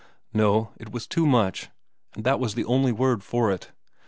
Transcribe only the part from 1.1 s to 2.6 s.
much, and that was